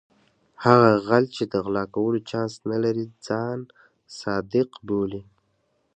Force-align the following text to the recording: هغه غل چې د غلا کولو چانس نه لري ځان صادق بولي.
هغه 0.65 0.91
غل 1.07 1.25
چې 1.35 1.43
د 1.51 1.53
غلا 1.65 1.83
کولو 1.95 2.19
چانس 2.29 2.53
نه 2.71 2.77
لري 2.83 3.05
ځان 3.27 3.59
صادق 4.19 4.69
بولي. 4.87 5.21